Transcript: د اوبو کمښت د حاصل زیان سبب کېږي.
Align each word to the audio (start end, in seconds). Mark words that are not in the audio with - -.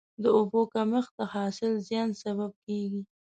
د 0.21 0.23
اوبو 0.37 0.61
کمښت 0.73 1.11
د 1.19 1.21
حاصل 1.33 1.71
زیان 1.87 2.09
سبب 2.23 2.51
کېږي. 2.65 3.01